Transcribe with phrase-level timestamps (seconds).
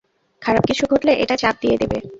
[0.41, 1.97] খারাপ কিছু ঘটলে, এটায় চাপ দিয়ে দেবে।